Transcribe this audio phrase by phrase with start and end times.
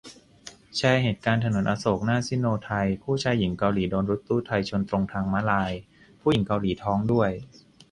[0.75, 5.71] แชร์เหตุการณ์ถนนอโศกหน้าซิโนไทย คู่ชายหญิงเกาหลีโดนรถตู้ไทยชนตรงทางม้าลาย
[6.21, 7.29] ผู้หญิงเกาหลีท้องด้วย